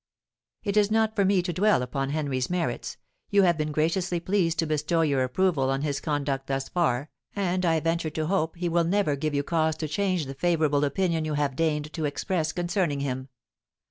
"It 0.63 0.77
is 0.77 0.89
not 0.89 1.15
for 1.15 1.23
me 1.23 1.43
to 1.43 1.53
dwell 1.53 1.83
upon 1.83 2.09
Henry's 2.09 2.49
merits, 2.49 2.97
you 3.29 3.43
have 3.43 3.55
been 3.55 3.71
graciously 3.71 4.19
pleased 4.19 4.57
to 4.57 4.65
bestow 4.65 5.01
your 5.01 5.23
approval 5.23 5.69
on 5.69 5.83
his 5.83 5.99
conduct 6.01 6.47
thus 6.47 6.69
far, 6.69 7.11
and 7.35 7.63
I 7.67 7.79
venture 7.81 8.09
to 8.09 8.25
hope 8.25 8.55
he 8.55 8.67
will 8.67 8.83
never 8.83 9.15
give 9.15 9.35
you 9.35 9.43
cause 9.43 9.75
to 9.75 9.87
change 9.87 10.25
the 10.25 10.33
favourable 10.33 10.85
opinion 10.85 11.23
you 11.23 11.35
have 11.35 11.55
deigned 11.55 11.93
to 11.93 12.05
express 12.05 12.51
concerning 12.51 13.01
him. 13.01 13.29